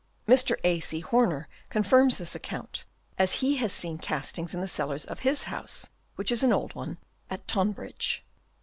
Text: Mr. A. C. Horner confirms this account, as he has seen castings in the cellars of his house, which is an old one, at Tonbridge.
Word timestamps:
Mr. 0.27 0.55
A. 0.63 0.79
C. 0.79 1.01
Horner 1.01 1.47
confirms 1.69 2.17
this 2.17 2.33
account, 2.33 2.85
as 3.19 3.33
he 3.33 3.57
has 3.57 3.71
seen 3.71 3.99
castings 3.99 4.55
in 4.55 4.59
the 4.59 4.67
cellars 4.67 5.05
of 5.05 5.19
his 5.19 5.43
house, 5.43 5.89
which 6.15 6.31
is 6.31 6.41
an 6.41 6.51
old 6.51 6.73
one, 6.73 6.97
at 7.29 7.47
Tonbridge. 7.47 8.23